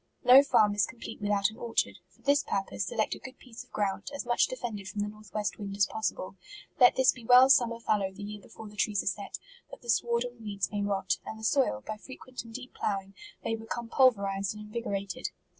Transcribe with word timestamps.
No 0.23 0.41
farm 0.41 0.73
is 0.73 0.87
complete 0.87 1.21
without 1.21 1.51
an 1.51 1.57
orchard: 1.57 1.99
for 2.09 2.23
this 2.23 2.41
purpose 2.41 2.87
select 2.87 3.13
a 3.13 3.19
good 3.19 3.37
piece 3.37 3.63
of 3.63 3.69
ground, 3.69 4.07
as 4.15 4.25
much 4.25 4.47
defended 4.47 4.87
from 4.89 5.01
the 5.01 5.07
north 5.07 5.31
west 5.31 5.59
wind 5.59 5.77
as 5.77 5.85
possible. 5.85 6.37
Let 6.79 6.95
this 6.95 7.11
be 7.11 7.23
well 7.23 7.51
summer 7.51 7.79
fal 7.79 7.99
lowed 7.99 8.15
the 8.15 8.23
year 8.23 8.41
before 8.41 8.67
the 8.67 8.75
trees 8.75 9.03
are 9.03 9.05
set, 9.05 9.37
that 9.69 9.83
the 9.83 9.91
sward 9.91 10.23
and 10.23 10.41
weeds 10.41 10.71
may 10.71 10.81
rot, 10.81 11.19
and 11.23 11.37
the 11.37 11.43
soil, 11.43 11.83
by 11.85 11.97
frequent 11.97 12.43
and 12.43 12.51
deep 12.51 12.73
ploughing, 12.73 13.13
may 13.43 13.55
become 13.55 13.89
pulverized 13.89 14.55
and 14.55 14.65
invigorated. 14.65 15.29